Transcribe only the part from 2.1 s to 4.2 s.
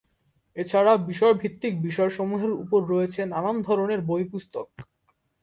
সমুহের উপর রয়েছে নানান ধরনের